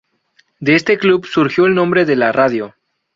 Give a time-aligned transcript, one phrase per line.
[0.59, 2.73] De este club surgió el nombre de la radio.